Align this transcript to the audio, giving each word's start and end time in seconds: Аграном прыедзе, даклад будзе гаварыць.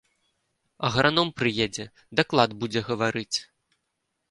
Аграном 0.89 1.29
прыедзе, 1.41 1.85
даклад 2.21 2.57
будзе 2.65 2.85
гаварыць. 2.91 3.37